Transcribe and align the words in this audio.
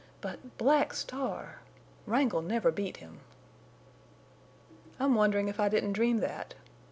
But 0.19 0.57
Black 0.57 0.95
Star!... 0.95 1.59
Wrangle 2.07 2.41
never 2.41 2.71
beat 2.71 2.97
him!" 2.97 3.19
"I'm 4.99 5.13
wondering 5.13 5.47
if 5.47 5.59
I 5.59 5.69
didn't 5.69 5.93
dream 5.93 6.17
that. 6.21 6.55